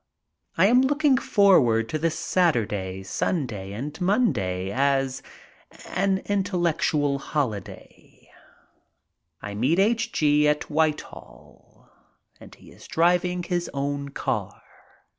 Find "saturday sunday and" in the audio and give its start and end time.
2.17-4.01